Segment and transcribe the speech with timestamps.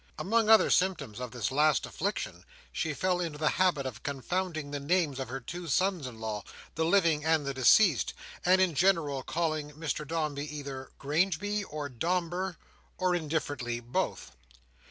[0.17, 4.79] Among other symptoms of this last affliction, she fell into the habit of confounding the
[4.79, 6.43] names of her two sons in law,
[6.73, 12.55] the living and the deceased; and in general called Mr Dombey, either "Grangeby," or "Domber,"
[12.97, 14.31] or indifferently, both.